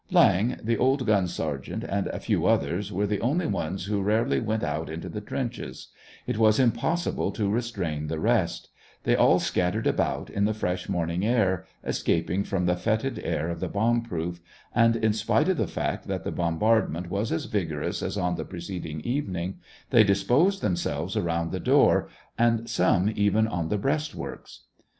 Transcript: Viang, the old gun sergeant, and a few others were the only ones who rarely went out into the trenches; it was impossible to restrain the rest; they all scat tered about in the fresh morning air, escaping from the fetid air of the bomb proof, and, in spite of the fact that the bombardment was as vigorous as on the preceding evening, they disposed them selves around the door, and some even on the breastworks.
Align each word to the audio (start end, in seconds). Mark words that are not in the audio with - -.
Viang, 0.11 0.59
the 0.65 0.79
old 0.79 1.05
gun 1.05 1.27
sergeant, 1.27 1.83
and 1.83 2.07
a 2.07 2.17
few 2.19 2.47
others 2.47 2.91
were 2.91 3.05
the 3.05 3.21
only 3.21 3.45
ones 3.45 3.85
who 3.85 4.01
rarely 4.01 4.39
went 4.39 4.63
out 4.63 4.89
into 4.89 5.07
the 5.09 5.21
trenches; 5.21 5.89
it 6.25 6.39
was 6.39 6.59
impossible 6.59 7.31
to 7.33 7.51
restrain 7.51 8.07
the 8.07 8.17
rest; 8.19 8.69
they 9.03 9.15
all 9.15 9.37
scat 9.37 9.75
tered 9.75 9.85
about 9.85 10.27
in 10.31 10.45
the 10.45 10.55
fresh 10.55 10.89
morning 10.89 11.23
air, 11.23 11.67
escaping 11.83 12.43
from 12.43 12.65
the 12.65 12.75
fetid 12.75 13.19
air 13.19 13.49
of 13.51 13.59
the 13.59 13.67
bomb 13.69 14.01
proof, 14.01 14.41
and, 14.73 14.95
in 14.95 15.13
spite 15.13 15.47
of 15.49 15.57
the 15.57 15.67
fact 15.67 16.07
that 16.07 16.23
the 16.23 16.31
bombardment 16.31 17.07
was 17.11 17.31
as 17.31 17.45
vigorous 17.45 18.01
as 18.01 18.17
on 18.17 18.37
the 18.37 18.43
preceding 18.43 19.01
evening, 19.01 19.59
they 19.91 20.03
disposed 20.03 20.63
them 20.63 20.75
selves 20.75 21.15
around 21.15 21.51
the 21.51 21.59
door, 21.59 22.09
and 22.39 22.67
some 22.67 23.13
even 23.15 23.47
on 23.47 23.69
the 23.69 23.77
breastworks. 23.77 24.63